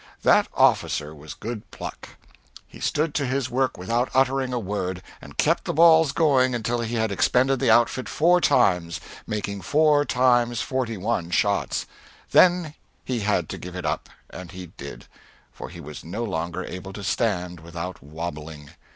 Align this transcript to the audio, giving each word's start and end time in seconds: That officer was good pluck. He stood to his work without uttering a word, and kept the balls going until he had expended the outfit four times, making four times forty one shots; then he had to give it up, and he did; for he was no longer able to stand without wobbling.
That 0.23 0.47
officer 0.55 1.13
was 1.13 1.35
good 1.35 1.69
pluck. 1.69 2.09
He 2.65 2.79
stood 2.79 3.13
to 3.13 3.25
his 3.27 3.51
work 3.51 3.77
without 3.77 4.09
uttering 4.15 4.51
a 4.51 4.57
word, 4.57 5.03
and 5.21 5.37
kept 5.37 5.65
the 5.65 5.75
balls 5.75 6.11
going 6.11 6.55
until 6.55 6.79
he 6.81 6.95
had 6.95 7.11
expended 7.11 7.59
the 7.59 7.69
outfit 7.69 8.09
four 8.09 8.41
times, 8.41 8.99
making 9.27 9.61
four 9.61 10.03
times 10.03 10.59
forty 10.59 10.97
one 10.97 11.29
shots; 11.29 11.85
then 12.31 12.73
he 13.05 13.19
had 13.19 13.47
to 13.49 13.59
give 13.59 13.75
it 13.75 13.85
up, 13.85 14.09
and 14.31 14.53
he 14.53 14.71
did; 14.75 15.05
for 15.51 15.69
he 15.69 15.79
was 15.79 16.03
no 16.03 16.23
longer 16.23 16.63
able 16.65 16.93
to 16.93 17.03
stand 17.03 17.59
without 17.59 18.01
wobbling. 18.01 18.71